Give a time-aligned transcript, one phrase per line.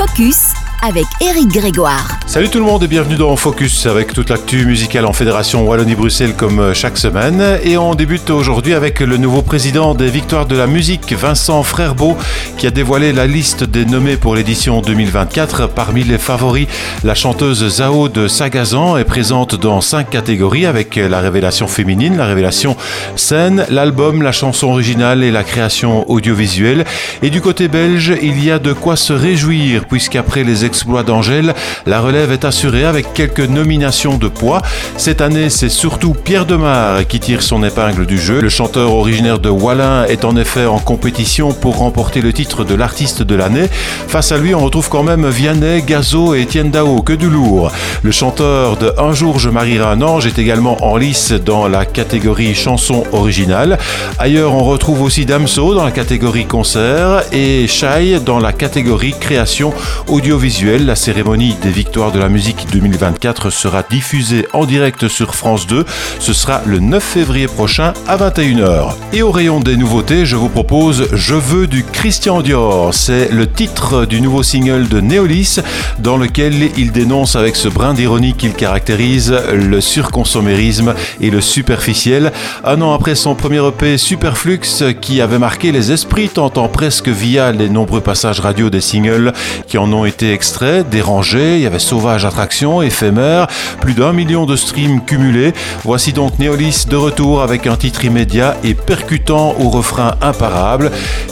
[0.00, 2.18] Focus avec Eric Grégoire.
[2.26, 6.34] Salut tout le monde et bienvenue dans Focus avec toute l'actu musicale en Fédération Wallonie-Bruxelles
[6.34, 7.58] comme euh, chaque semaine.
[7.64, 12.16] Et on débute aujourd'hui avec le nouveau président des Victoires de la musique, Vincent Frerbeau,
[12.56, 15.68] qui a dévoilé la liste des nommés pour l'édition 2024.
[15.68, 16.66] Parmi les favoris,
[17.04, 22.26] la chanteuse Zao de Sagazan est présente dans cinq catégories avec la révélation féminine, la
[22.26, 22.76] révélation
[23.16, 26.84] scène, l'album, la chanson originale et la création audiovisuelle.
[27.22, 31.52] Et du côté belge, il y a de quoi se réjouir puisqu'après les exploits d'Angèle,
[31.84, 34.62] la relève est assurée avec quelques nominations de poids.
[34.96, 38.40] Cette année, c'est surtout Pierre Demar qui tire son épingle du jeu.
[38.40, 42.76] Le chanteur originaire de Wallin est en effet en compétition pour remporter le titre de
[42.76, 43.68] l'artiste de l'année.
[44.06, 47.72] Face à lui, on retrouve quand même Vianney, Gazo et Etienne Dao, que du lourd.
[48.04, 51.84] Le chanteur de Un jour je marierai un ange est également en lice dans la
[51.84, 53.76] catégorie chanson originale.
[54.20, 59.72] Ailleurs, on retrouve aussi Damso dans la catégorie concert et Shai dans la catégorie création
[60.06, 65.66] audiovisuelle la cérémonie des victoires de la musique 2024 sera diffusée en direct sur France
[65.66, 65.86] 2.
[66.18, 68.92] Ce sera le 9 février prochain à 21h.
[69.14, 72.92] Et au rayon des nouveautés, je vous propose Je veux du Christian Dior.
[72.92, 75.60] C'est le titre du nouveau single de Neolis
[75.98, 82.32] dans lequel il dénonce avec ce brin d'ironie qu'il caractérise le surconsommérisme et le superficiel.
[82.64, 84.60] Un an après son premier EP Superflux
[85.00, 89.32] qui avait marqué les esprits tentant presque via les nombreux passages radio des singles
[89.66, 90.49] qui en ont été extraits
[90.90, 93.46] dérangé, il y avait Sauvage Attraction, éphémère,
[93.80, 95.52] plus d'un million de streams cumulés.
[95.84, 100.90] Voici donc Neolis de retour avec un titre immédiat et percutant au refrain imparable.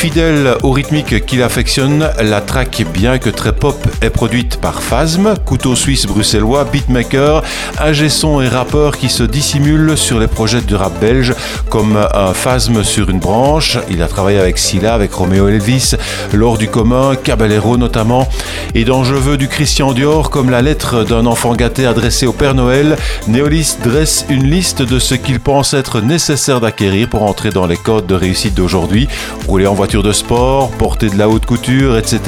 [0.00, 5.34] Fidèle au rythmique qu'il affectionne, la track, bien que très pop, est produite par Phasm,
[5.44, 7.42] couteau suisse bruxellois, beatmaker,
[7.78, 11.34] ingé son et rappeur qui se dissimule sur les projets du rap belge
[11.68, 13.76] comme un Phasm sur une branche.
[13.90, 15.96] Il a travaillé avec Silla, avec Romeo Elvis,
[16.32, 18.26] lors du commun, Caballero notamment.
[18.74, 22.32] Et dans Je veux du Christian Dior, comme la lettre d'un enfant gâté adressée au
[22.32, 22.96] Père Noël,
[23.28, 27.76] Néolis dresse une liste de ce qu'il pense être nécessaire d'acquérir pour entrer dans les
[27.76, 29.06] codes de réussite d'aujourd'hui.
[29.46, 32.20] Rouler en voiture de sport, porter de la haute couture, etc.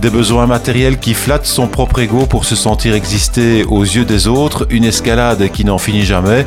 [0.00, 4.26] Des besoins matériels qui flattent son propre ego pour se sentir exister aux yeux des
[4.26, 6.44] autres, une escalade qui n'en finit jamais.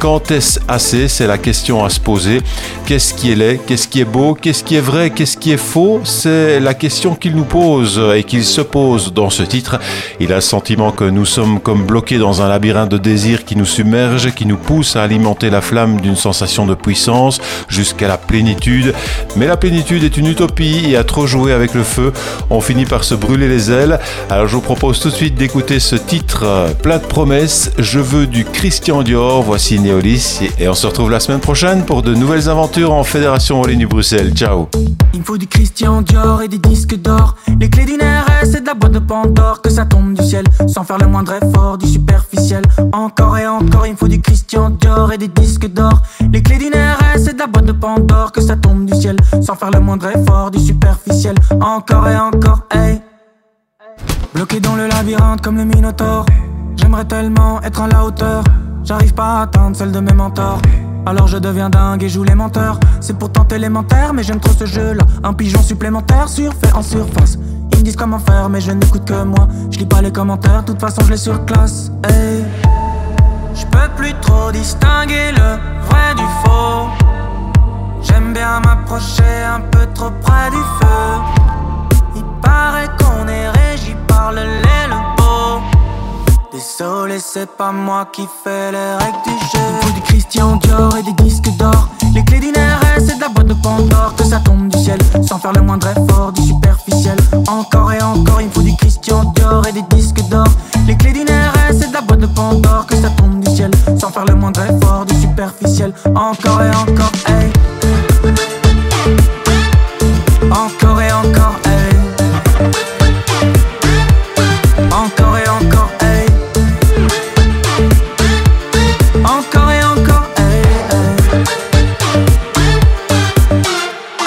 [0.00, 1.06] Quand est-ce assez?
[1.06, 2.40] C'est la question à se poser.
[2.84, 3.60] Qu'est-ce qui est laid?
[3.64, 4.34] Qu'est-ce qui est beau?
[4.34, 5.10] Qu'est-ce qui est vrai?
[5.10, 6.00] Qu'est-ce qui est faux?
[6.02, 9.78] C'est la question qu'il nous pose et qu'il se pose dans ce titre.
[10.18, 13.54] Il a le sentiment que nous sommes comme bloqués dans un labyrinthe de désirs qui
[13.54, 18.18] nous submerge, qui nous pousse à alimenter la flamme d'une sensation de puissance jusqu'à la
[18.18, 18.94] plénitude.
[19.36, 22.12] Mais la plénitude est une utopie et à trop jouer avec le feu,
[22.50, 23.98] on finit par se brûler les ailes.
[24.30, 27.70] Alors je vous propose tout de suite d'écouter ce titre plein de promesses.
[27.78, 29.42] Je veux du Christian Dior.
[29.42, 33.60] Voici Néolis et on se retrouve la semaine prochaine pour de nouvelles aventures en Fédération
[33.60, 34.32] Wallonie-Bruxelles.
[34.34, 34.68] Ciao.
[35.14, 37.36] Il faut du Christian Dior et des disques d'or.
[37.60, 39.60] Les clés d'une RS et de la boîte de Pandore.
[39.62, 42.62] Que ça tombe du ciel sans faire le moindre effort, du superficiel.
[42.92, 46.02] Encore et encore, il faut du Christian Dior et des disques d'or.
[46.32, 46.91] Les clés d'une RS
[47.42, 48.30] la boîte de Pandore.
[48.30, 51.34] Que ça tombe du ciel sans faire le moindre effort, du superficiel.
[51.60, 53.02] Encore et encore, hey.
[54.34, 56.24] Bloqué dans le labyrinthe comme le Minotaure.
[56.76, 58.44] J'aimerais tellement être à la hauteur.
[58.84, 60.60] J'arrive pas à atteindre celle de mes mentors.
[61.04, 62.78] Alors je deviens dingue et joue les menteurs.
[63.00, 65.04] C'est pourtant élémentaire, mais j'aime trop ce jeu-là.
[65.24, 67.38] Un pigeon supplémentaire surfait en surface.
[67.72, 69.48] Ils me disent comment faire, mais je n'écoute que moi.
[69.72, 71.90] Je lis pas les commentaires, de toute façon je les surclasse.
[72.08, 72.44] Hey.
[73.54, 75.58] Je peux plus trop distinguer le
[75.88, 76.51] vrai du faux.
[78.02, 81.02] J'aime bien m'approcher un peu trop près du feu.
[82.16, 85.62] Il paraît qu'on est régi par le lait, le beau.
[86.52, 89.66] Désolé, c'est pas moi qui fais les règles du jeu.
[89.82, 91.12] Il faut Christian Dior et des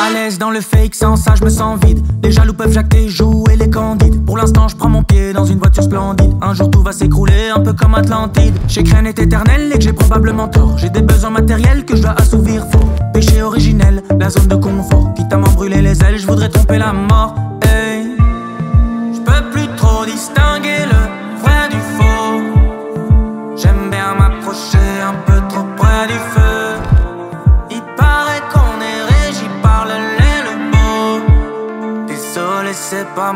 [0.05, 1.99] À l'aise dans le fake, sans ça je me sens vide.
[2.21, 4.23] Les jaloux peuvent jacter, jouer les candides.
[4.23, 6.31] Pour l'instant, je prends mon pied dans une voiture splendide.
[6.43, 8.53] Un jour tout va s'écrouler, un peu comme Atlantide.
[8.67, 10.77] J'ai rien est éternel et que j'ai probablement tort.
[10.77, 12.67] J'ai des besoins matériels que je dois assouvir.
[12.71, 15.11] Faux, péché originel, la zone de confort.
[15.15, 17.33] Quitte à m'en brûler les ailes, je voudrais tromper la mort.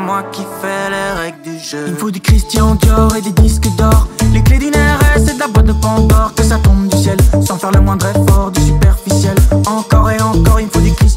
[0.05, 1.85] Moi qui fais les règles du jeu.
[1.87, 4.07] Il faut du Christian Dior et des disques d'or.
[4.33, 6.33] Les clés d'une RS et de la boîte de Pandore.
[6.35, 9.35] Que ça tombe du ciel sans faire le moindre effort, du superficiel.
[9.65, 11.08] Encore et encore, il faut du Christian